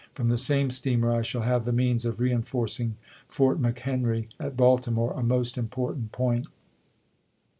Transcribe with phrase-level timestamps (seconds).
[0.15, 2.95] From the same steamer I shall have the means of reenforcing
[3.27, 4.95] Fort McHenry (at Balti ms.
[4.95, 6.47] more), a most important point.